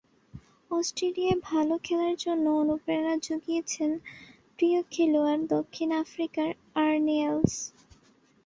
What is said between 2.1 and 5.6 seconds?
জন্য অনুপ্রেরণা জুগিয়েছেন প্রিয় খেলোয়াড়